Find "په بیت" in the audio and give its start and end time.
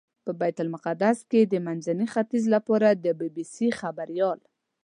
0.25-0.57